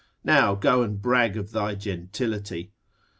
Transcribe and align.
Now 0.23 0.55
go 0.55 0.81
and 0.81 0.99
brag 0.99 1.37
of 1.37 1.51
thy 1.51 1.75
gentility. 1.75 2.73